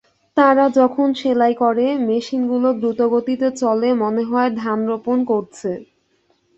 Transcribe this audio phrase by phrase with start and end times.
[0.37, 5.71] তারা যখন সেলাই করে, মেশিনগুলো দ্রুতগতিতে চলে, মনে হয়, ধান রোপণ করছে।